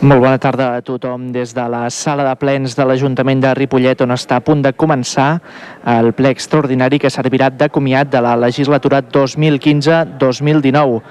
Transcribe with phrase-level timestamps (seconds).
[0.00, 4.00] Molt bona tarda a tothom des de la sala de plens de l'Ajuntament de Ripollet
[4.00, 5.26] on està a punt de començar
[5.92, 11.02] el ple extraordinari que servirà de comiat de la legislatura 2015-2019.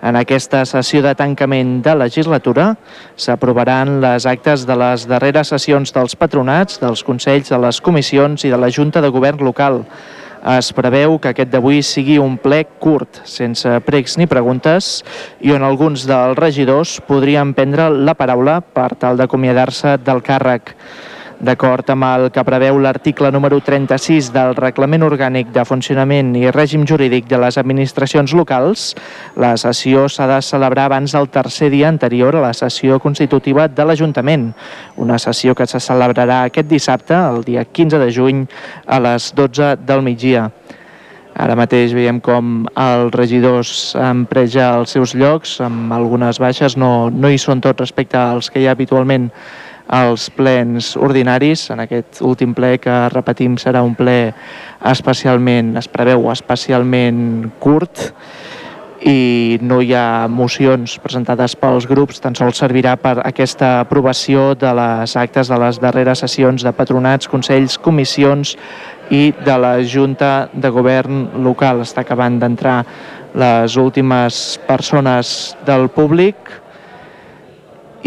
[0.00, 2.70] En aquesta sessió de tancament de legislatura
[3.20, 8.54] s'aprovaran les actes de les darreres sessions dels patronats, dels consells, de les comissions i
[8.54, 9.82] de la Junta de Govern local.
[10.46, 15.02] Es preveu que aquest d'avui sigui un ple curt, sense pregs ni preguntes,
[15.42, 20.76] i on alguns dels regidors podrien prendre la paraula per tal d'acomiadar-se del càrrec.
[21.38, 26.82] D'acord amb el que preveu l'article número 36 del Reglament Orgànic de Funcionament i Règim
[26.82, 28.88] Jurídic de les Administracions Locals,
[29.38, 33.86] la sessió s'ha de celebrar abans del tercer dia anterior a la sessió constitutiva de
[33.86, 34.48] l'Ajuntament,
[34.96, 38.42] una sessió que se celebrarà aquest dissabte, el dia 15 de juny,
[38.86, 40.48] a les 12 del migdia.
[41.38, 47.12] Ara mateix veiem com els regidors han pres els seus llocs, amb algunes baixes, no,
[47.14, 49.30] no hi són tots respecte als que hi ha habitualment
[49.88, 51.70] als plens ordinaris.
[51.72, 54.34] En aquest últim ple que repetim serà un ple
[54.92, 58.12] especialment, es preveu especialment curt
[58.98, 64.72] i no hi ha mocions presentades pels grups, tan sols servirà per aquesta aprovació de
[64.74, 68.56] les actes de les darreres sessions de patronats, consells, comissions
[69.14, 71.84] i de la Junta de Govern local.
[71.86, 72.80] Està acabant d'entrar
[73.38, 76.58] les últimes persones del públic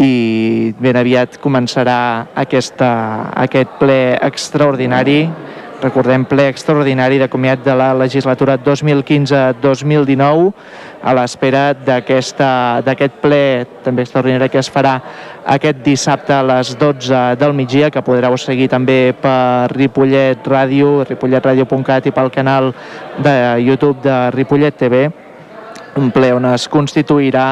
[0.00, 2.92] i ben aviat començarà aquesta,
[3.44, 5.26] aquest ple extraordinari
[5.82, 10.52] recordem, ple extraordinari de comiat de la legislatura 2015-2019
[11.02, 13.42] a l'espera d'aquest ple
[13.82, 14.94] també extraordinari que es farà
[15.56, 22.06] aquest dissabte a les 12 del migdia, que podreu seguir també per Ripollet Ràdio, ripolletradio.cat
[22.06, 22.70] i pel canal
[23.18, 23.34] de
[23.66, 25.08] YouTube de Ripollet TV
[25.96, 27.46] un ple on es constituirà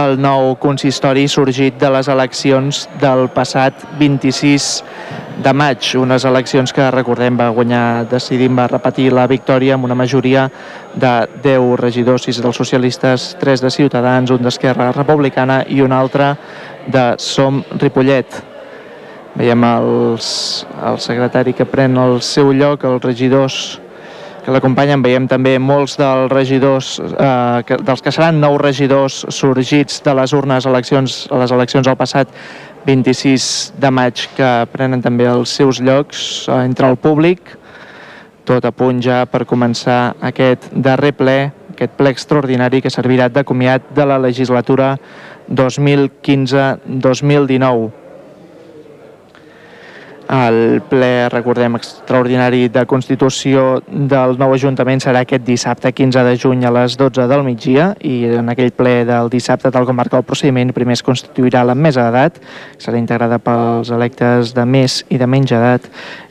[0.00, 4.68] el nou consistori sorgit de les eleccions del passat 26
[5.44, 9.96] de maig, unes eleccions que recordem va guanyar, decidim, va repetir la victòria amb una
[9.98, 10.46] majoria
[10.94, 16.34] de 10 regidors, 6 dels socialistes, 3 de Ciutadans, un d'Esquerra Republicana i un altre
[16.86, 18.42] de Som Ripollet.
[19.34, 20.26] Veiem els,
[20.78, 23.80] el secretari que pren el seu lloc, els regidors
[24.44, 25.02] que l'acompanyen.
[25.02, 30.32] Veiem també molts dels regidors, eh, que, dels que seran nous regidors sorgits de les
[30.36, 32.28] urnes eleccions, a les eleccions del passat
[32.86, 37.40] 26 de maig que prenen també els seus llocs eh, entre el públic.
[38.44, 43.44] Tot a punt ja per començar aquest darrer ple, aquest ple extraordinari que servirà de
[43.44, 44.98] comiat de la legislatura
[45.48, 48.03] 2015-2019.
[50.24, 56.64] El ple, recordem, extraordinari de Constitució del nou Ajuntament serà aquest dissabte 15 de juny
[56.64, 60.24] a les 12 del migdia i en aquell ple del dissabte, tal com marca el
[60.24, 62.40] procediment, primer es constituirà la mesa d'edat,
[62.80, 65.90] serà integrada pels electes de més i de menys edat.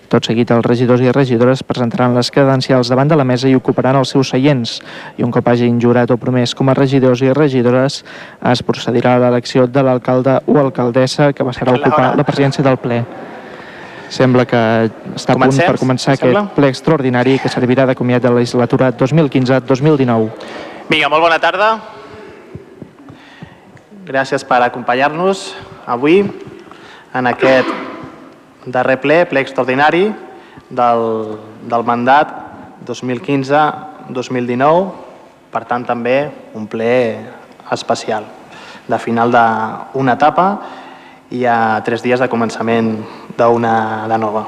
[0.09, 3.97] Tot seguit, els regidors i regidores presentaran les credencials davant de la mesa i ocuparan
[3.97, 4.79] els seus seients.
[5.17, 8.01] I un cop hagin jurat o promès com a regidors i regidores,
[8.53, 12.81] es procedirà a l'elecció de l'alcalde o alcaldessa que passarà a ocupar la presidència del
[12.81, 13.03] ple.
[14.09, 14.57] Sembla que
[15.15, 16.43] està Comencem, a punt per començar aquest sembla?
[16.55, 20.29] ple extraordinari que servirà de comiat de la legislatura 2015-2019.
[20.89, 21.79] Vinga, molt bona tarda.
[24.03, 25.55] Gràcies per acompanyar-nos
[25.87, 26.23] avui
[27.13, 27.67] en aquest
[28.65, 30.07] darrer ple, ple extraordinari
[30.69, 32.27] del, del mandat
[32.85, 34.91] 2015-2019,
[35.53, 36.93] per tant també un ple
[37.71, 38.23] especial
[38.87, 40.45] de final d'una etapa
[41.33, 42.93] i a tres dies de començament
[43.37, 44.45] d'una de nova.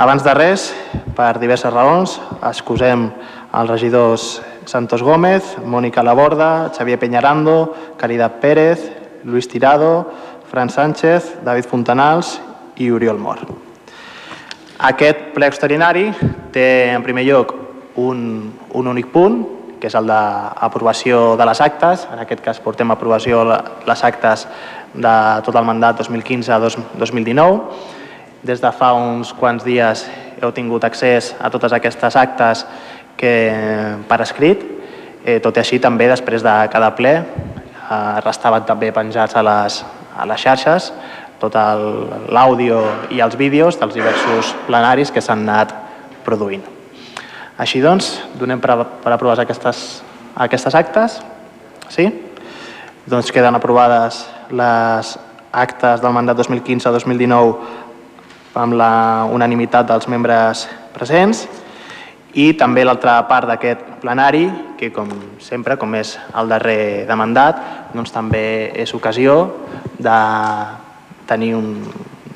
[0.00, 0.70] Abans de res,
[1.14, 3.06] per diverses raons, excusem
[3.54, 4.24] els regidors
[4.66, 8.90] Santos Gómez, Mònica Laborda, Xavier Peñarando, Caridad Pérez,
[9.24, 10.10] Luis Tirado,
[10.50, 12.40] Fran Sánchez, David Fontanals
[12.76, 13.44] i Oriol Mor.
[14.90, 16.08] Aquest ple extraordinari
[16.50, 17.54] té en primer lloc
[18.00, 19.42] un, un únic punt,
[19.80, 22.06] que és el d'aprovació de les actes.
[22.12, 23.42] En aquest cas portem a aprovació
[23.88, 24.46] les actes
[24.94, 25.14] de
[25.46, 27.60] tot el mandat 2015 a 2019.
[28.46, 30.06] Des de fa uns quants dies
[30.40, 32.66] heu tingut accés a totes aquestes actes
[33.16, 33.34] que,
[34.08, 34.62] per escrit.
[35.24, 39.82] Eh, tot i així, també després de cada ple eh, restaven també penjats a les,
[40.16, 40.92] a les xarxes
[41.40, 41.56] tot
[42.28, 42.82] l'àudio
[43.16, 45.72] i els vídeos dels diversos plenaris que s'han anat
[46.26, 46.79] produint.
[47.60, 48.72] Així doncs, donem per,
[49.04, 49.80] per aprovades aquestes,
[50.40, 51.18] aquestes actes.
[51.92, 52.06] Sí?
[53.10, 55.10] Doncs queden aprovades les
[55.52, 57.52] actes del mandat 2015-2019
[58.60, 60.64] amb la unanimitat dels membres
[60.94, 61.44] presents
[62.38, 64.46] i també l'altra part d'aquest plenari,
[64.78, 65.10] que com
[65.42, 67.60] sempre, com és el darrer de mandat,
[67.92, 69.50] doncs també és ocasió
[69.98, 70.18] de
[71.28, 71.74] tenir un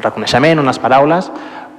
[0.03, 1.31] reconeixement, unes paraules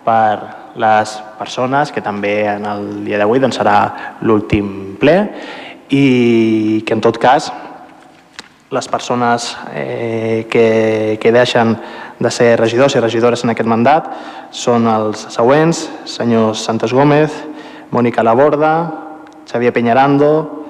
[0.08, 3.78] per les persones que també en el dia d'avui doncs, serà
[4.22, 5.16] l'últim ple
[5.90, 7.52] i que en tot cas
[8.76, 11.76] les persones eh, que, que deixen
[12.20, 14.10] de ser regidors i regidores en aquest mandat
[14.52, 17.32] són els següents, senyors Santos Gómez,
[17.92, 18.74] Mònica Laborda,
[19.46, 20.66] Xavier Peñarando,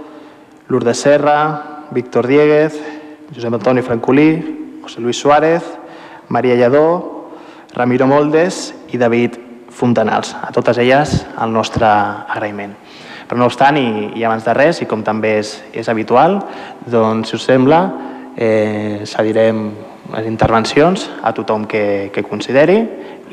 [0.67, 2.77] Lourdes Serra, Víctor Dieguez,
[3.33, 4.29] Josep Antoni Francolí,
[4.83, 5.63] José Luis Suárez,
[6.29, 7.31] Maria Lledó,
[7.73, 9.44] Ramiro Moldes i David
[9.75, 10.35] Fontanals.
[10.39, 12.75] A totes elles el nostre agraïment.
[13.25, 16.39] Però no obstant, i, i abans de res, i com també és, és habitual,
[16.85, 17.81] doncs, si us sembla,
[18.37, 19.67] eh, cedirem
[20.13, 22.77] les intervencions a tothom que, que consideri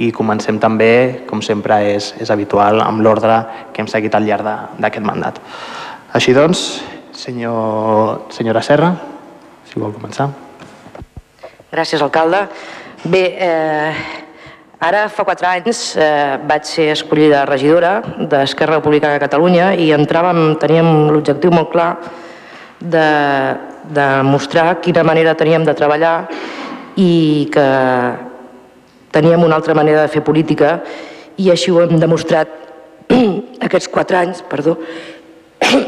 [0.01, 3.43] i comencem també, com sempre és, és habitual, amb l'ordre
[3.73, 4.49] que hem seguit al llarg
[4.81, 5.41] d'aquest mandat.
[6.17, 6.65] Així doncs,
[7.13, 8.95] senyor, senyora Serra,
[9.69, 10.31] si vol començar.
[11.73, 12.47] Gràcies, alcalde.
[13.05, 14.22] Bé, eh,
[14.83, 20.57] ara fa quatre anys eh, vaig ser escollida regidora d'Esquerra Republicana de Catalunya i entràvem,
[20.59, 21.91] teníem l'objectiu molt clar
[22.81, 23.05] de,
[23.95, 26.27] de mostrar quina manera teníem de treballar
[26.99, 27.67] i que
[29.15, 30.81] teníem una altra manera de fer política
[31.39, 32.51] i així ho hem demostrat
[33.67, 34.75] aquests quatre anys, perdó,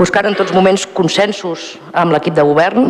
[0.00, 2.88] buscant en tots moments consensos amb l'equip de govern,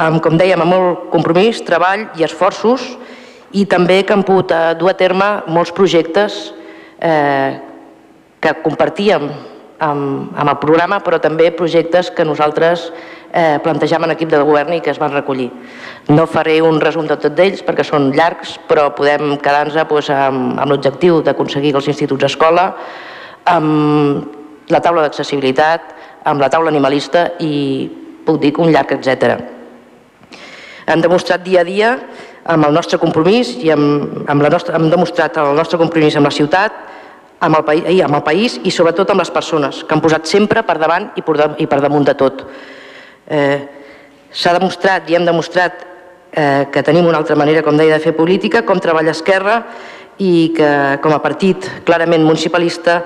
[0.00, 2.88] amb, com dèiem, amb molt compromís, treball i esforços,
[3.52, 6.40] i també que hem pogut eh, dur a terme molts projectes
[7.00, 7.58] eh,
[8.40, 9.28] que compartíem
[9.78, 12.88] amb, amb el programa, però també projectes que nosaltres
[13.32, 15.48] eh, plantejàvem en equip de govern i que es van recollir.
[16.10, 20.58] No faré un resum de tot d'ells perquè són llargs, però podem quedar-nos doncs, amb,
[20.58, 22.72] amb l'objectiu d'aconseguir que els instituts escola,
[23.48, 25.94] amb la taula d'accessibilitat,
[26.28, 27.88] amb la taula animalista i
[28.26, 29.38] puc dir que un llarg, etc.
[30.88, 31.94] Hem demostrat dia a dia
[32.48, 36.28] amb el nostre compromís i amb, amb la nostra, hem demostrat el nostre compromís amb
[36.30, 36.78] la ciutat,
[37.44, 40.64] amb el, país, amb el país i sobretot amb les persones, que han posat sempre
[40.66, 42.46] per davant i per, i per damunt de tot.
[43.28, 43.58] Eh,
[44.28, 45.78] S'ha demostrat i hem demostrat
[46.36, 49.62] eh, que tenim una altra manera, com deia, de fer política, com treballa Esquerra
[50.20, 50.68] i que
[51.00, 52.98] com a partit clarament municipalista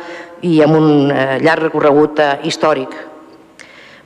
[0.42, 2.96] i amb un eh, llarg recorregut eh, històric.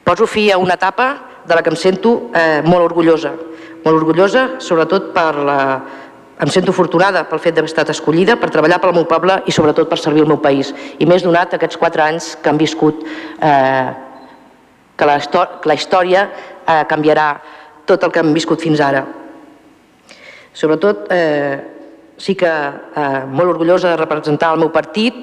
[0.04, 1.08] Poso fi a una etapa
[1.46, 3.32] de la que em sento eh, molt orgullosa,
[3.86, 5.60] molt orgullosa sobretot per la,
[6.42, 9.88] em sento afortunada pel fet d'haver estat escollida per treballar pel meu poble i sobretot
[9.88, 10.72] per servir el meu país.
[10.98, 13.06] I més donat aquests quatre anys que han viscut,
[13.40, 13.88] eh,
[14.96, 15.16] que, la
[15.70, 17.28] la història eh, canviarà
[17.86, 19.06] tot el que hem viscut fins ara.
[20.52, 21.56] Sobretot, eh,
[22.18, 25.14] sí que eh, molt orgullosa de representar el meu partit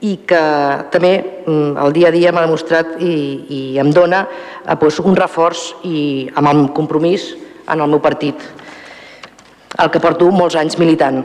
[0.00, 0.44] i que
[0.92, 3.14] també mm, el dia a dia m'ha demostrat i,
[3.48, 5.98] i em dona eh, doncs un reforç i
[6.34, 7.32] amb el compromís
[7.68, 8.42] en el meu partit
[9.78, 11.20] el que porto molts anys militant.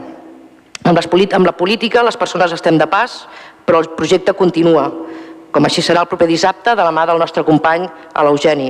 [0.84, 3.24] Amb, les, amb la política les persones estem de pas,
[3.64, 4.90] però el projecte continua,
[5.54, 8.68] com així serà el proper dissabte de la mà del nostre company, a l'Eugeni.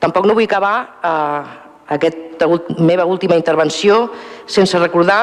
[0.00, 0.74] Tampoc no vull acabar
[1.04, 1.42] eh,
[1.96, 2.48] aquesta
[2.80, 4.06] meva última intervenció
[4.46, 5.20] sense recordar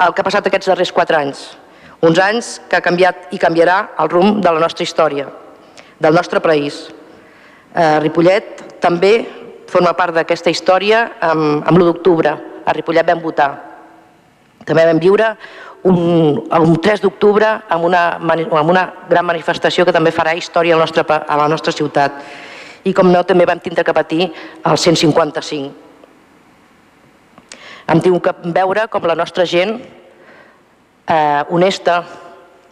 [0.00, 1.44] el que ha passat aquests darrers quatre anys.
[2.04, 5.28] Uns anys que ha canviat i canviarà el rumb de la nostra història,
[6.00, 6.86] del nostre país.
[7.72, 9.39] Eh, Ripollet també
[9.70, 12.36] forma part d'aquesta història amb, amb l'1 d'octubre.
[12.66, 13.50] A Ripollet vam votar.
[14.66, 15.30] També vam viure
[15.88, 20.78] un, un 3 d'octubre amb, una, amb una gran manifestació que també farà història a
[20.78, 22.20] la nostra, a la nostra ciutat.
[22.84, 25.72] I com no, també vam tindre que patir el 155.
[27.90, 32.04] Hem tingut que veure com la nostra gent eh, honesta,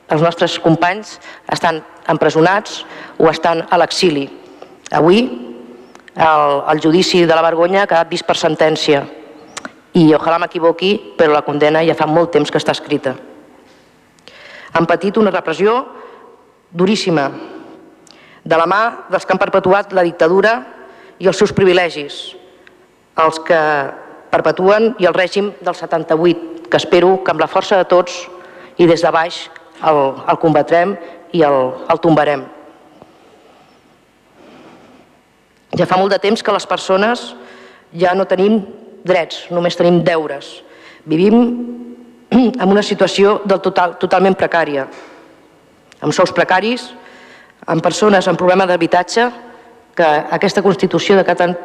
[0.09, 1.19] els nostres companys
[1.53, 2.85] estan empresonats
[3.19, 4.29] o estan a l'exili.
[4.95, 5.48] Avui
[6.19, 9.05] el, el judici de la vergonya ha quedat vist per sentència
[9.95, 13.15] i ojalà m'equivoqui, però la condena ja fa molt temps que està escrita.
[14.75, 15.79] Han patit una repressió
[16.71, 17.31] duríssima
[18.45, 20.59] de la mà dels que han perpetuat la dictadura
[21.19, 22.19] i els seus privilegis,
[23.19, 23.63] els que
[24.31, 28.27] perpetuen i el règim del 78, que espero que amb la força de tots
[28.77, 29.47] i des de baix
[29.87, 30.95] el, el combatrem
[31.33, 31.59] i el,
[31.89, 32.45] el tombarem.
[35.79, 37.29] Ja fa molt de temps que les persones
[37.95, 38.61] ja no tenim
[39.07, 40.59] drets, només tenim deures.
[41.07, 41.37] Vivim
[42.63, 44.89] en una situació del total, totalment precària,
[46.03, 46.89] amb sous precaris,
[47.67, 49.29] amb persones amb problema d'habitatge,
[49.99, 51.25] que aquesta Constitució de,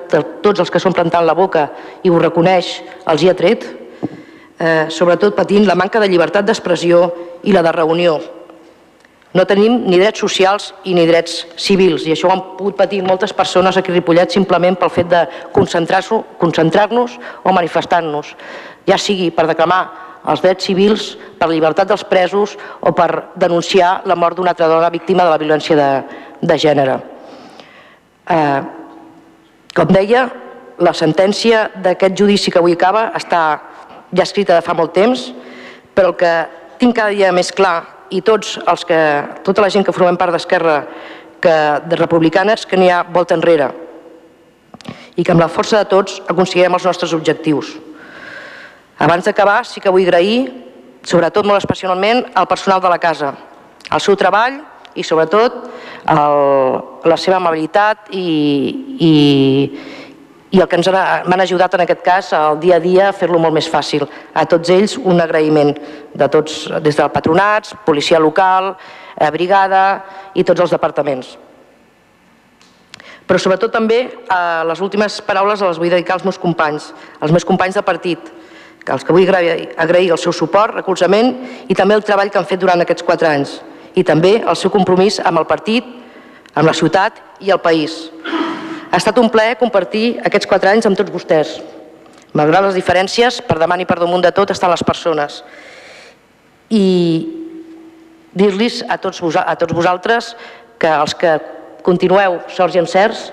[0.10, 1.68] de tots els que són plantant la boca
[2.02, 3.68] i ho reconeix els hi ha tret,
[4.58, 7.04] eh, sobretot patint la manca de llibertat d'expressió
[7.46, 8.18] i la de reunió.
[9.34, 13.02] No tenim ni drets socials i ni drets civils, i això ho han pogut patir
[13.02, 15.24] moltes persones aquí a Ripollet simplement pel fet de
[15.56, 18.36] concentrar-nos concentrar o manifestar-nos,
[18.86, 19.82] ja sigui per declamar
[20.30, 21.08] els drets civils,
[21.40, 25.30] per la llibertat dels presos o per denunciar la mort d'una altra dona víctima de
[25.34, 25.90] la violència de,
[26.42, 27.00] de gènere.
[28.30, 28.62] Eh,
[29.76, 30.28] com deia,
[30.78, 33.42] la sentència d'aquest judici que avui acaba està
[34.14, 35.32] ja escrita de fa molt temps,
[35.94, 36.34] però el que
[36.80, 39.00] tinc cada dia més clar i tots els que,
[39.44, 40.82] tota la gent que formem part d'Esquerra
[41.44, 41.56] que
[41.90, 43.72] de republicanes que n'hi ha volta enrere
[45.16, 47.74] i que amb la força de tots aconseguirem els nostres objectius.
[49.04, 50.48] Abans d'acabar, sí que vull agrair,
[51.04, 53.34] sobretot molt especialment, al personal de la casa,
[53.92, 54.62] el seu treball
[54.96, 55.56] i sobretot
[56.14, 56.38] el,
[57.10, 58.26] la seva amabilitat i,
[59.00, 59.14] i,
[60.54, 63.40] i el que ens m'han ajudat en aquest cas al dia a dia a fer-lo
[63.42, 64.06] molt més fàcil.
[64.38, 65.74] A tots ells un agraïment
[66.14, 68.76] de tots, des del patronats, policia local,
[69.18, 70.04] eh, brigada
[70.38, 71.34] i tots els departaments.
[73.26, 77.46] Però sobretot també eh, les últimes paraules les vull dedicar als meus companys, als meus
[77.50, 78.32] companys de partit,
[78.86, 81.34] als que vull agrair, agrair el seu suport, recolzament
[81.66, 83.58] i també el treball que han fet durant aquests quatre anys
[83.96, 85.86] i també el seu compromís amb el partit,
[86.54, 88.12] amb la ciutat i el país.
[88.94, 91.56] Ha estat un plaer compartir aquests quatre anys amb tots vostès.
[92.38, 95.40] Malgrat les diferències, per davant i per damunt de tot estan les persones.
[96.70, 96.86] I
[98.38, 100.36] dir-los a, tots a tots vosaltres
[100.78, 101.32] que els que
[101.82, 103.24] continueu sorts i encerts,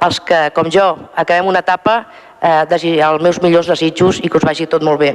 [0.00, 2.06] els que, com jo, acabem una etapa,
[2.40, 5.12] eh, els meus millors desitjos i que us vagi tot molt bé.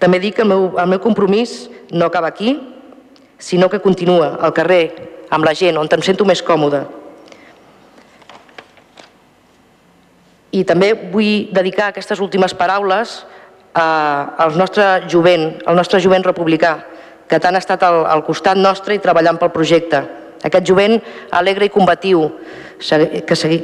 [0.00, 2.56] També dic que el meu, el meu compromís no acaba aquí,
[3.36, 4.82] sinó que continua al carrer,
[5.28, 6.86] amb la gent, on em sento més còmode,
[10.52, 13.22] I també vull dedicar aquestes últimes paraules
[13.72, 13.86] a,
[14.44, 16.74] al nostre jovent, al nostre jovent republicà,
[17.28, 20.02] que tant ha estat al, al costat nostre i treballant pel projecte.
[20.44, 20.98] Aquest jovent
[21.32, 22.26] alegre i combatiu,
[22.78, 23.62] que segui,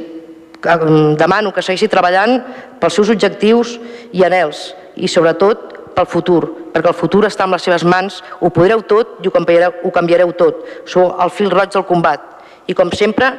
[1.19, 2.39] demano que segueixi treballant
[2.79, 3.77] pels seus objectius
[4.15, 6.41] i anels i sobretot pel futur,
[6.73, 9.91] perquè el futur està en les seves mans, ho podreu tot i ho canviareu, ho
[9.91, 10.63] canviareu tot.
[10.87, 12.23] Sou el fil roig del combat.
[12.67, 13.33] I com sempre,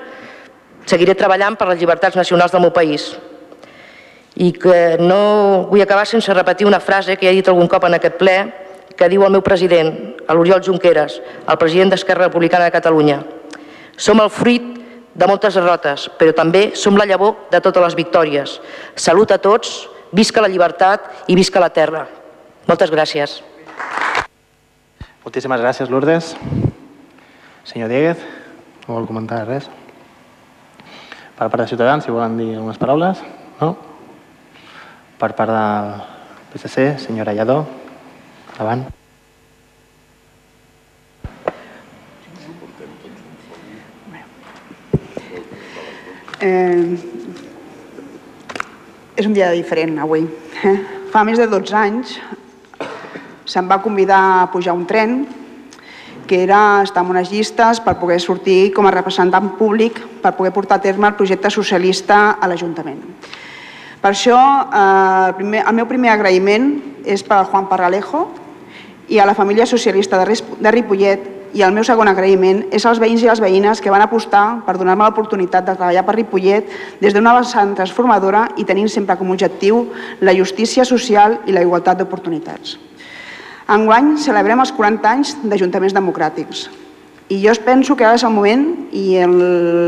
[0.87, 3.15] seguiré treballant per les llibertats nacionals del meu país,
[4.37, 7.97] i que no vull acabar sense repetir una frase que he dit algun cop en
[7.99, 8.37] aquest ple
[8.97, 9.95] que diu el meu president,
[10.29, 13.23] l'Oriol Junqueras, el president d'Esquerra Republicana de Catalunya.
[13.97, 14.67] Som el fruit
[15.15, 18.59] de moltes derrotes, però també som la llavor de totes les victòries.
[18.95, 22.07] Salut a tots, visca la llibertat i visca la terra.
[22.69, 23.41] Moltes gràcies.
[25.25, 26.35] Moltíssimes gràcies, Lourdes.
[27.65, 28.21] Senyor Dieguez,
[28.87, 29.69] no vol comentar res?
[31.37, 33.21] Per part de Ciutadans, si volen dir algunes paraules.
[33.61, 33.77] No?
[35.21, 35.91] Per part del
[36.55, 37.59] PSC, senyora Lladó,
[38.57, 38.87] davant.
[46.41, 46.97] Eh,
[49.21, 50.25] és un dia diferent avui.
[50.65, 50.77] Eh?
[51.13, 52.17] Fa més de 12 anys
[53.45, 55.27] se'm va convidar a pujar un tren
[56.31, 60.55] que era estar en unes llistes per poder sortir com a representant públic per poder
[60.57, 63.20] portar a terme el projecte socialista a l'Ajuntament.
[64.01, 64.39] Per això,
[64.73, 66.71] eh, primer, el meu primer agraïment
[67.05, 68.29] és per al Juan Parralejo
[69.09, 73.23] i a la família socialista de Ripollet i el meu segon agraïment és als veïns
[73.25, 77.35] i les veïnes que van apostar per donar-me l'oportunitat de treballar per Ripollet des d'una
[77.37, 79.89] vessant transformadora i tenint sempre com a objectiu
[80.21, 82.79] la justícia social i la igualtat d'oportunitats.
[83.71, 86.69] Enguany celebrem els 40 anys d'Ajuntaments Democràtics
[87.29, 88.65] i jo penso que ara és el moment
[88.97, 89.21] i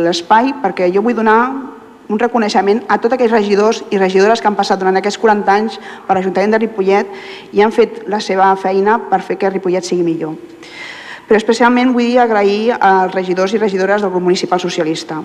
[0.04, 1.71] l'espai perquè jo vull donar
[2.08, 5.78] un reconeixement a tots aquells regidors i regidores que han passat durant aquests 40 anys
[6.06, 7.12] per l'Ajuntament de Ripollet
[7.52, 10.34] i han fet la seva feina per fer que Ripollet sigui millor.
[11.28, 15.20] Però especialment vull agrair als regidors i regidores del grup municipal socialista.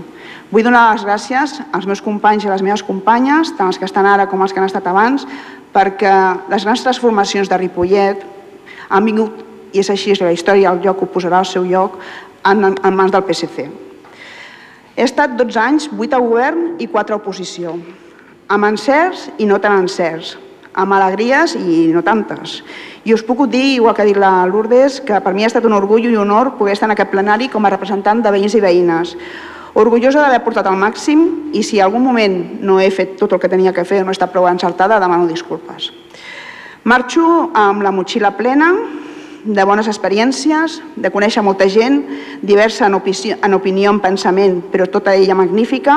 [0.51, 3.89] Vull donar les gràcies als meus companys i a les meves companyes, tant els que
[3.89, 5.25] estan ara com els que han estat abans,
[5.73, 6.13] perquè
[6.47, 8.23] les grans transformacions de Ripollet
[8.87, 9.43] han vingut,
[9.73, 11.99] i és així, la història el lloc ho posarà al seu lloc,
[12.45, 13.86] en, en mans del PSC.
[14.97, 17.75] He estat 12 anys, 8 a govern i 4 a oposició,
[18.49, 20.31] amb encerts i no tan encerts,
[20.73, 22.63] amb alegries i no tantes.
[23.05, 25.67] I us puc dir, igual que ha dit la Lourdes, que per mi ha estat
[25.69, 28.57] un orgull i un honor poder estar en aquest plenari com a representant de veïns
[28.57, 29.13] i veïnes.
[29.77, 33.43] Orgullosa d'haver portat al màxim i si en algun moment no he fet tot el
[33.43, 35.91] que tenia que fer o no he estat prou encertada, demano disculpes.
[36.89, 38.73] Marxo amb la motxilla plena
[39.47, 42.01] de bones experiències, de conèixer molta gent,
[42.43, 45.95] diversa en, opinió, en opinió, en pensament, però tota ella magnífica,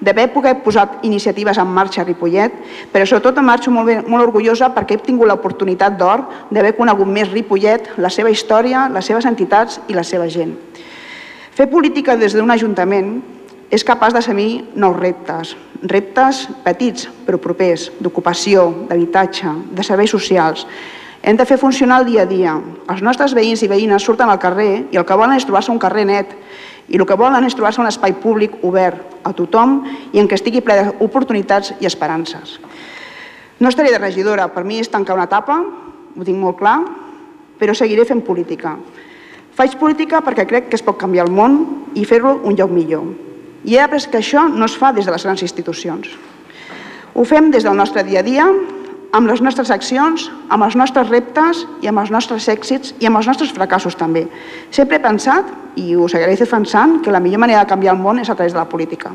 [0.00, 2.56] d'haver pogut posat iniciatives en marxa a Ripollet,
[2.92, 7.08] però sobretot em marxo molt, bé, molt orgullosa perquè he tingut l'oportunitat d'or d'haver conegut
[7.08, 10.56] més Ripollet, la seva història, les seves entitats i la seva gent.
[11.56, 13.16] Fer política des d'un ajuntament
[13.70, 20.64] és capaç d'assumir nous reptes, reptes petits però propers, d'ocupació, d'habitatge, de serveis socials,
[21.26, 22.52] hem de fer funcionar el dia a dia.
[22.86, 25.80] Els nostres veïns i veïnes surten al carrer i el que volen és trobar-se un
[25.82, 26.36] carrer net
[26.86, 29.80] i el que volen és trobar-se un espai públic obert a tothom
[30.14, 32.60] i en què estigui ple d'oportunitats i esperances.
[33.58, 35.58] No estaré de regidora, per mi és tancar una etapa,
[36.14, 36.78] ho tinc molt clar,
[37.58, 38.76] però seguiré fent política.
[39.58, 41.58] Faig política perquè crec que es pot canviar el món
[41.98, 43.02] i fer-lo un lloc millor.
[43.66, 46.06] I he après que això no es fa des de les grans institucions.
[47.16, 48.46] Ho fem des del nostre dia a dia,
[49.12, 53.20] amb les nostres accions, amb els nostres reptes i amb els nostres èxits i amb
[53.20, 54.26] els nostres fracassos també.
[54.70, 58.18] Sempre he pensat, i ho seguiré defensant, que la millor manera de canviar el món
[58.20, 59.12] és a través de la política.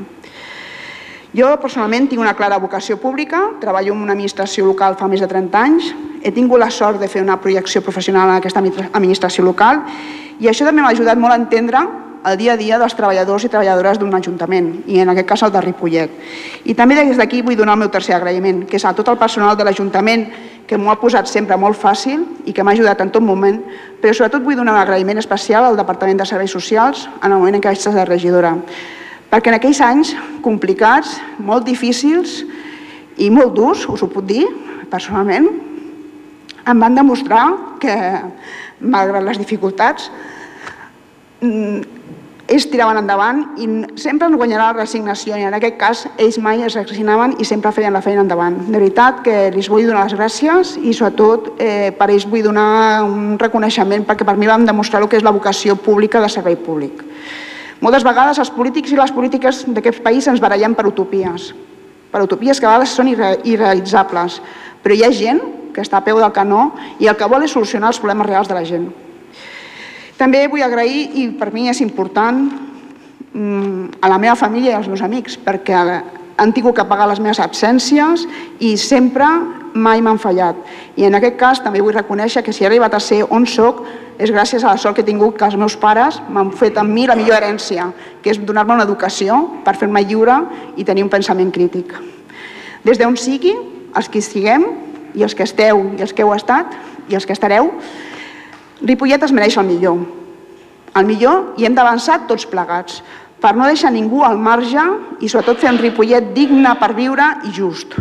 [1.31, 5.29] Jo personalment tinc una clara vocació pública, treballo en una administració local fa més de
[5.31, 8.59] 30 anys, he tingut la sort de fer una projecció professional en aquesta
[8.91, 9.79] administració local
[10.39, 11.85] i això també m'ha ajudat molt a entendre
[12.25, 15.51] el dia a dia dels treballadors i treballadores d'un ajuntament, i en aquest cas el
[15.53, 16.13] de Ripollet.
[16.69, 19.17] I també des d'aquí vull donar el meu tercer agraïment, que és a tot el
[19.17, 20.27] personal de l'Ajuntament,
[20.67, 23.57] que m'ho ha posat sempre molt fàcil i que m'ha ajudat en tot moment,
[23.99, 27.57] però sobretot vull donar un agraïment especial al Departament de Serveis Socials en el moment
[27.57, 28.53] en què vaig de regidora,
[29.31, 30.13] perquè en aquells anys
[30.45, 32.45] complicats, molt difícils
[33.17, 34.45] i molt durs, us ho puc dir,
[34.91, 35.49] personalment,
[36.67, 37.45] em van demostrar
[37.81, 37.95] que,
[38.79, 40.09] malgrat les dificultats,
[42.51, 43.67] ells tiraven endavant i
[43.99, 47.71] sempre ens guanyarà la resignació i en aquest cas ells mai es resignaven i sempre
[47.71, 48.57] feien la feina endavant.
[48.67, 53.05] De veritat que els vull donar les gràcies i sobretot eh, per ells vull donar
[53.07, 56.57] un reconeixement perquè per mi vam demostrar el que és la vocació pública de servei
[56.59, 57.05] públic.
[57.81, 61.53] Moltes vegades els polítics i les polítiques d'aquest país ens barallem per utopies,
[62.11, 64.41] per utopies que a vegades són irrealitzables,
[64.83, 65.39] però hi ha gent
[65.71, 68.51] que està a peu del canó i el que vol és solucionar els problemes reals
[68.51, 68.91] de la gent.
[70.21, 72.43] També vull agrair, i per mi és important,
[73.33, 75.73] mm, a la meva família i als meus amics, perquè
[76.37, 78.27] han tingut que pagar les meves absències
[78.59, 79.25] i sempre
[79.73, 80.55] mai m'han fallat.
[80.95, 83.83] I en aquest cas també vull reconèixer que si he arribat a ser on sóc
[84.19, 86.93] és gràcies a la sort que he tingut que els meus pares m'han fet amb
[86.93, 90.37] mi la millor herència, que és donar-me una educació per fer-me lliure
[90.77, 91.95] i tenir un pensament crític.
[92.83, 93.55] Des d'on sigui,
[93.95, 94.65] els que estiguem
[95.15, 96.77] i els que esteu i els que heu estat
[97.09, 97.73] i els que estareu,
[98.81, 99.99] Ripollet es mereix el millor.
[100.97, 103.01] El millor i hem d'avançar tots plegats
[103.41, 104.81] per no deixar ningú al marge
[105.21, 107.95] i sobretot fer un Ripollet digne per viure i just.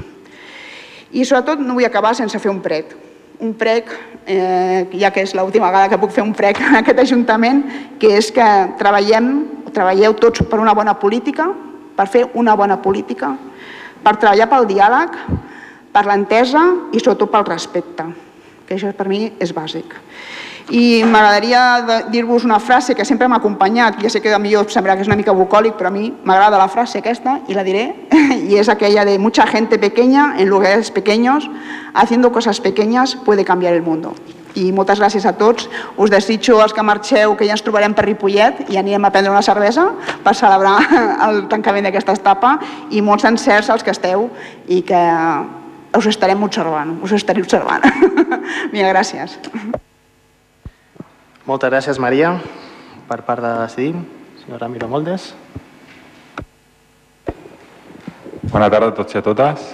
[1.10, 2.92] I sobretot no vull acabar sense fer un prec.
[3.40, 3.88] Un prec,
[4.28, 7.62] eh, ja que és l'última vegada que puc fer un prec en aquest Ajuntament,
[7.98, 9.30] que és que treballem,
[9.72, 11.48] treballeu tots per una bona política,
[11.96, 13.32] per fer una bona política,
[14.04, 15.16] per treballar pel diàleg,
[15.92, 18.04] per l'entesa i sobretot pel respecte,
[18.70, 19.96] que això per mi és bàsic.
[20.70, 25.02] I m'agradaria dir-vos una frase que sempre m'ha acompanyat, ja sé que millor sembla que
[25.02, 27.88] és una mica bucòlic, però a mi m'agrada la frase aquesta i la diré,
[28.46, 31.50] i és aquella de mucha gente pequeña en lugares pequeños,
[31.94, 34.14] haciendo cosas pequeñas puede cambiar el mundo.
[34.54, 35.68] I moltes gràcies a tots.
[35.96, 39.30] Us desitjo als que marxeu que ja ens trobarem per Ripollet i anirem a prendre
[39.30, 40.78] una cervesa per celebrar
[41.28, 42.58] el tancament d'aquesta etapa
[42.90, 44.28] i molts encerts als que esteu
[44.66, 45.02] i que
[45.96, 47.84] us estarem observant, us estaré observant.
[48.74, 49.36] Mira, gràcies.
[51.46, 52.36] Moltes gràcies, Maria,
[53.08, 53.94] per part de decidir.
[54.44, 55.32] Senyora Miro Moldes.
[58.50, 59.66] Bona tarda a tots i a totes.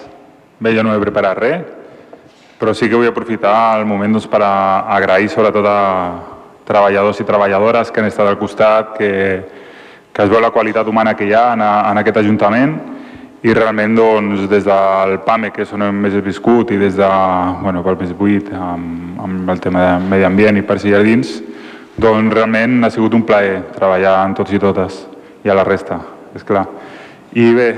[0.58, 1.68] Bé, jo no he preparat res,
[2.56, 5.78] però sí que vull aprofitar el moment doncs, per agrair sobretot a
[6.66, 9.12] treballadors i treballadores que han estat al costat, que,
[10.12, 12.95] que es veu la qualitat humana que hi ha en, en aquest Ajuntament
[13.42, 17.10] i realment doncs, des del PAME, que és on hem més viscut, i des de,
[17.62, 21.36] bueno, pel més 8, amb, amb el tema de medi ambient i parcs i jardins,
[21.96, 25.04] doncs realment ha sigut un plaer treballar amb tots i totes
[25.44, 26.00] i a la resta,
[26.34, 26.66] és clar.
[27.36, 27.70] I bé,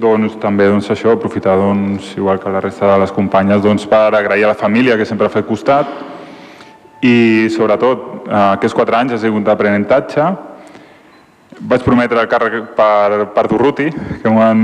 [0.00, 4.08] doncs també doncs, això, aprofitar doncs, igual que la resta de les companyes doncs, per
[4.14, 5.86] agrair a la família que sempre ha fet costat
[7.04, 10.26] i sobretot aquests quatre anys ha sigut d'aprenentatge
[11.60, 13.86] vaig prometre el càrrec per, per Durruti,
[14.22, 14.62] que m'ho han,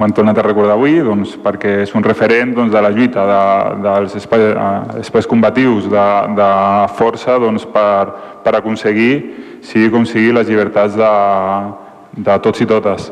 [0.00, 3.40] han tornat a recordar avui, doncs, perquè és un referent doncs, de la lluita de,
[3.84, 6.06] dels espais, eh, espais combatius, de,
[6.38, 6.50] de
[6.98, 8.12] força doncs, per,
[8.44, 9.14] per aconseguir,
[9.66, 11.12] sigui com les llibertats de,
[12.16, 13.10] de tots i totes.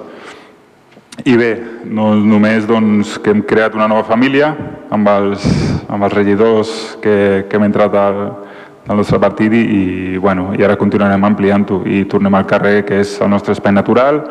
[1.24, 1.50] I bé,
[1.84, 4.54] no, només doncs, que hem creat una nova família
[4.90, 5.44] amb els,
[5.88, 6.70] amb els regidors
[7.02, 8.22] que, que hem entrat al,
[8.86, 13.18] del nostre partit i, bueno, i ara continuarem ampliant-ho i tornem al carrer, que és
[13.20, 14.22] el nostre espai natural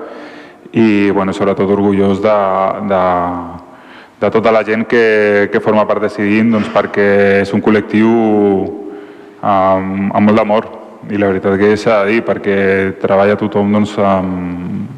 [0.74, 2.36] i bueno, sobretot orgullós de,
[2.90, 3.04] de,
[4.22, 7.10] de tota la gent que, que forma part de Decidint doncs, perquè
[7.42, 8.10] és un col·lectiu
[9.42, 10.70] amb, amb molt d'amor.
[11.10, 12.58] I la veritat que s'ha de dir perquè
[13.02, 14.90] treballa tothom doncs, amb,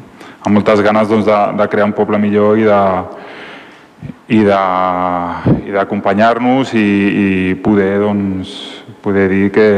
[0.42, 2.82] amb moltes ganes doncs, de, de crear un poble millor i de,
[4.34, 4.42] i
[5.72, 6.86] d'acompanyar-nos i,
[7.22, 9.68] i poder, doncs, poder dir que,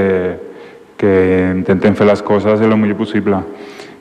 [1.00, 1.14] que
[1.56, 3.40] intentem fer les coses el millor possible.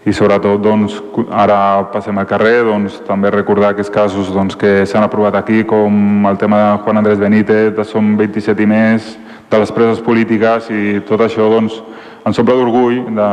[0.03, 0.97] I sobretot doncs,
[1.31, 6.27] ara passem al carrer, doncs, també recordar aquests casos doncs, que s'han aprovat aquí, com
[6.27, 9.13] el tema de Juan Andrés Benítez, som 27 i més,
[9.49, 11.77] de les preses polítiques i tot això doncs,
[12.27, 13.29] ens omple d'orgull de,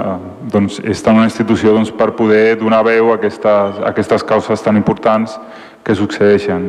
[0.53, 4.63] doncs, estar en una institució doncs, per poder donar veu a aquestes, a aquestes causes
[4.63, 5.39] tan importants
[5.83, 6.69] que succeeixen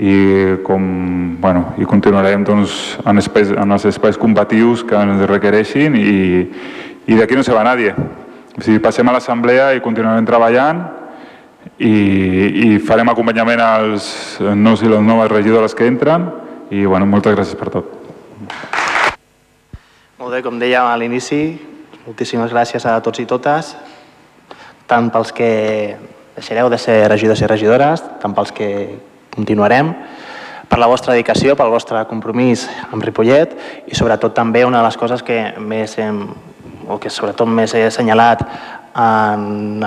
[0.00, 5.96] i com, bueno, i continuarem doncs, en, espais, en els espais combatius que ens requereixin
[5.98, 6.14] i,
[7.04, 7.92] i d'aquí no se va nadie.
[7.92, 10.80] O sigui, passem a l'assemblea i continuarem treballant
[11.76, 14.08] i, i farem acompanyament als
[14.40, 16.30] nous i les noves regidores que entren
[16.72, 17.92] i bueno, moltes gràcies per tot.
[20.16, 21.42] Molt bé, com dèiem a l'inici,
[22.06, 23.74] moltíssimes gràcies a tots i totes,
[24.88, 25.52] tant pels que
[26.40, 28.70] deixareu de ser regidors i regidores, tant pels que
[29.34, 29.94] continuarem,
[30.70, 33.56] per la vostra dedicació, pel vostre compromís amb Ripollet
[33.90, 36.22] i sobretot també una de les coses que més hem
[36.90, 38.44] o que sobretot més he assenyalat
[39.00, 39.82] en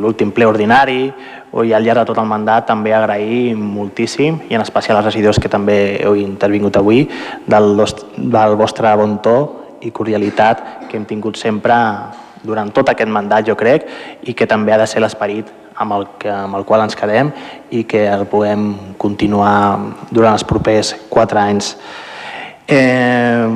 [0.00, 1.08] l'últim ple ordinari
[1.52, 5.08] o i al llarg de tot el mandat també agrair moltíssim i en especial als
[5.08, 7.06] regidors que també heu intervingut avui
[7.46, 7.84] del,
[8.16, 9.36] del vostre bon to
[9.84, 11.74] i cordialitat que hem tingut sempre
[12.44, 13.86] durant tot aquest mandat, jo crec,
[14.28, 17.32] i que també ha de ser l'esperit amb, el que, amb el qual ens quedem
[17.70, 19.78] i que el puguem continuar
[20.10, 21.74] durant els propers quatre anys.
[22.66, 23.48] Eh,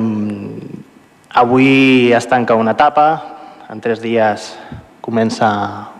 [1.29, 3.21] Avui es tanca una etapa,
[3.69, 4.47] en tres dies
[4.99, 5.47] comença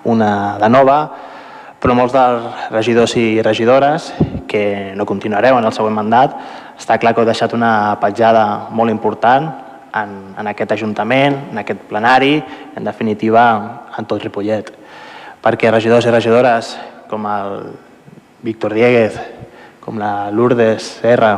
[0.09, 0.95] una de nova,
[1.77, 4.09] però molts dels regidors i regidores
[4.49, 6.33] que no continuareu en el següent mandat,
[6.81, 9.45] està clar que heu deixat una petjada molt important
[9.93, 12.41] en, en aquest Ajuntament, en aquest plenari,
[12.75, 13.45] en definitiva
[13.95, 14.73] en tot Ripollet.
[15.39, 16.73] Perquè regidors i regidores
[17.07, 17.53] com el
[18.43, 19.15] Víctor Dieguez,
[19.79, 21.31] com la Lourdes Serra,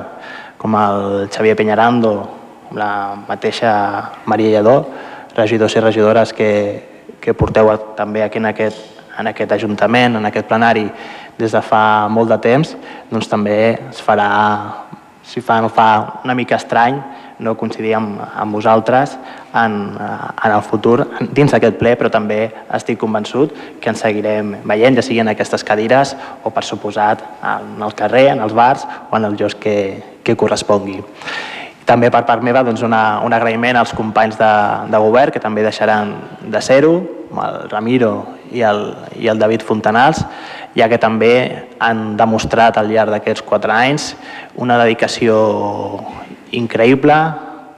[0.57, 2.13] com el Xavier Peñarando,
[2.71, 2.91] amb la
[3.27, 3.73] mateixa
[4.25, 4.75] Maria Lledó,
[5.37, 6.49] regidors i regidores que,
[7.21, 8.81] que porteu també aquí en aquest,
[9.21, 10.87] en aquest Ajuntament, en aquest plenari,
[11.37, 12.73] des de fa molt de temps,
[13.11, 13.57] doncs també
[13.91, 14.31] es farà,
[15.21, 16.97] si fa, no fa una mica estrany
[17.41, 19.15] no coincidir amb, amb vosaltres
[19.53, 22.41] en, en el futur, dins d'aquest ple, però també
[22.73, 27.81] estic convençut que ens seguirem veient, ja sigui en aquestes cadires o, per suposat, en
[27.83, 29.77] el carrer, en els bars o en el llocs que,
[30.23, 31.01] que correspongui.
[31.85, 34.51] També per part meva doncs, una, un agraïment als companys de,
[34.91, 36.13] de govern que també deixaran
[36.47, 36.93] de ser-ho,
[37.31, 38.13] el Ramiro
[38.51, 38.81] i el,
[39.19, 40.21] i el David Fontanals,
[40.75, 41.33] ja que també
[41.79, 44.11] han demostrat al llarg d'aquests quatre anys
[44.55, 45.37] una dedicació
[46.55, 47.17] increïble,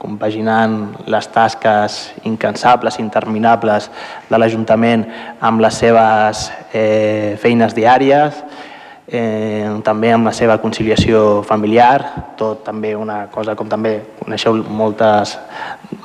[0.04, 1.96] compaginant les tasques
[2.28, 3.88] incansables, interminables
[4.28, 5.06] de l'Ajuntament
[5.40, 6.44] amb les seves
[6.76, 8.44] eh, feines diàries,
[9.06, 15.36] eh, també amb la seva conciliació familiar, tot també una cosa com també coneixeu moltes,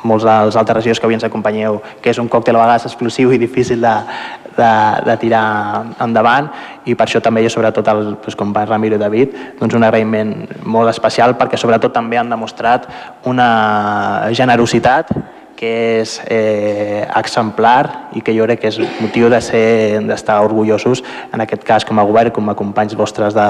[0.04, 3.32] molts dels altres regidors que avui ens acompanyeu, que és un còctel a vegades explosiu
[3.32, 3.96] i difícil de,
[4.58, 4.72] de,
[5.08, 5.46] de tirar
[6.04, 6.52] endavant.
[6.86, 10.36] I per això també jo sobretot el doncs, company Ramiro i David doncs un agraïment
[10.66, 12.88] molt especial perquè sobretot també han demostrat
[13.30, 15.12] una generositat
[15.60, 21.02] que és eh, exemplar i que jo crec que és motiu de ser d'estar orgullosos,
[21.36, 23.50] en aquest cas com a govern, com a companys vostres de,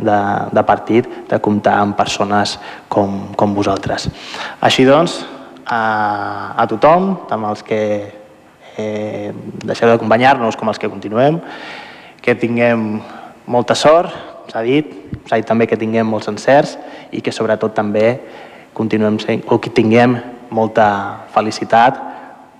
[0.00, 0.16] de,
[0.48, 2.56] de partit, de comptar amb persones
[2.88, 4.08] com, com vosaltres.
[4.64, 5.20] Així doncs,
[5.68, 5.82] a,
[6.56, 7.82] a tothom, tant els que
[8.80, 9.28] eh,
[9.60, 11.36] deixeu d'acompanyar-nos com els que continuem,
[12.24, 13.02] que tinguem
[13.44, 14.14] molta sort,
[14.48, 14.88] s'ha dit,
[15.28, 16.78] s'ha dit també que tinguem molts encerts
[17.12, 18.22] i que sobretot també
[18.72, 20.16] continuem sent, o que tinguem
[20.52, 21.98] molta felicitat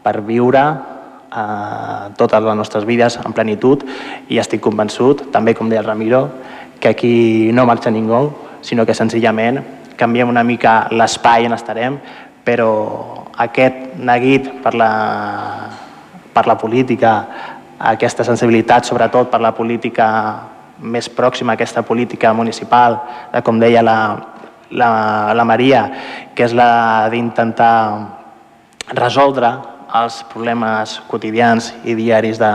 [0.03, 0.63] per viure
[1.33, 3.85] eh, totes les nostres vides en plenitud
[4.29, 6.25] i estic convençut, també com deia el Ramiro,
[6.81, 8.25] que aquí no marxa ningú,
[8.63, 9.61] sinó que senzillament
[9.97, 11.99] canviem una mica l'espai on estarem,
[12.43, 12.73] però
[13.45, 14.93] aquest neguit per la,
[16.35, 17.13] per la política,
[17.79, 20.09] aquesta sensibilitat sobretot per la política
[20.83, 22.99] més pròxima, aquesta política municipal,
[23.47, 23.99] com deia la,
[24.71, 24.91] la,
[25.35, 25.85] la Maria,
[26.35, 27.75] que és la d'intentar
[28.99, 29.53] resoldre
[29.93, 32.51] els problemes quotidians i diaris de,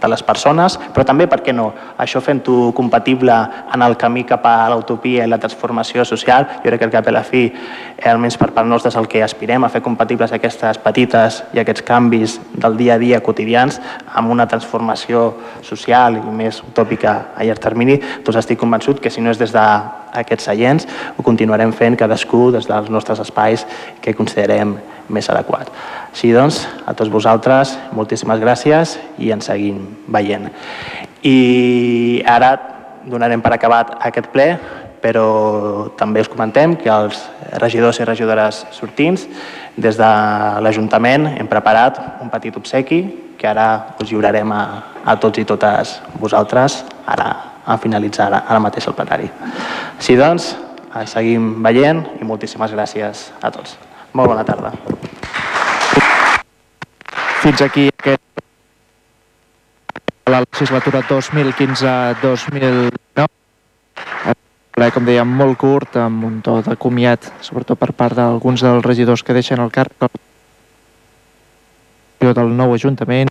[0.00, 1.68] de les persones, però també, per què no,
[2.02, 3.36] això fent-ho compatible
[3.74, 7.06] en el camí cap a l'utopia i la transformació social, jo crec que al cap
[7.06, 10.34] a la fi, eh, almenys per part nostra, és el que aspirem a fer compatibles
[10.34, 13.78] aquestes petites i aquests canvis del dia a dia quotidians
[14.10, 15.28] amb una transformació
[15.62, 19.54] social i més utòpica a llarg termini, doncs estic convençut que si no és des
[19.54, 23.66] d'aquests seients, ho continuarem fent cadascú des dels nostres espais
[24.02, 24.74] que considerem
[25.10, 25.70] més adequat.
[26.10, 30.48] Així doncs, a tots vosaltres, moltíssimes gràcies i ens seguim veient.
[31.26, 32.54] I ara
[33.10, 34.52] donarem per acabat aquest ple,
[35.00, 37.18] però també us comentem que els
[37.62, 39.26] regidors i regidores sortins
[39.76, 40.10] des de
[40.60, 43.00] l'Ajuntament hem preparat un petit obsequi
[43.40, 44.64] que ara us lliurarem a,
[45.04, 47.30] a tots i totes vosaltres ara
[47.64, 49.30] a finalitzar ara mateix el plenari.
[49.96, 50.52] Així doncs,
[51.08, 53.78] seguim veient i moltíssimes gràcies a tots.
[54.12, 54.72] Molt bona tarda.
[57.40, 58.20] Fins aquí aquest
[60.30, 63.28] la legislatura 2015-2019
[64.94, 69.22] com dèiem, molt curt, amb un to de comiat, sobretot per part d'alguns dels regidors
[69.22, 70.08] que deixen el càrrec
[72.20, 73.28] del nou Ajuntament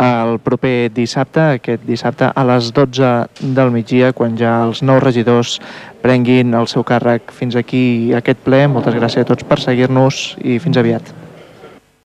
[0.00, 3.10] el proper dissabte, aquest dissabte a les 12
[3.56, 5.58] del migdia, quan ja els nous regidors
[6.02, 7.32] prenguin el seu càrrec.
[7.32, 8.66] Fins aquí aquest ple.
[8.68, 11.23] Moltes gràcies a tots per seguir-nos i fins aviat.